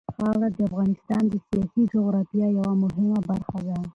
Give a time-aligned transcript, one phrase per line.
[0.15, 3.77] خاوره د افغانستان د سیاسي جغرافیه یوه مهمه برخه ده.